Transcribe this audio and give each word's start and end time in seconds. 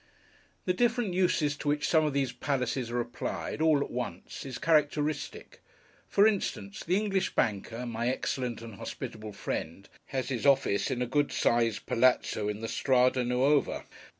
The 0.65 0.73
different 0.73 1.13
uses 1.13 1.55
to 1.57 1.67
which 1.67 1.87
some 1.87 2.05
of 2.05 2.13
these 2.13 2.31
Palaces 2.31 2.89
are 2.89 2.99
applied, 2.99 3.61
all 3.61 3.81
at 3.81 3.91
once, 3.91 4.43
is 4.47 4.57
characteristic. 4.57 5.61
For 6.07 6.25
instance, 6.25 6.83
the 6.83 6.97
English 6.97 7.35
Banker 7.35 7.85
(my 7.85 8.09
excellent 8.09 8.63
and 8.63 8.77
hospitable 8.77 9.33
friend) 9.33 9.87
has 10.07 10.29
his 10.29 10.43
office 10.43 10.89
in 10.89 11.03
a 11.03 11.05
good 11.05 11.31
sized 11.31 11.85
Palazzo 11.85 12.49
in 12.49 12.61
the 12.61 12.67
Strada 12.67 13.23
Nuova. 13.23 13.85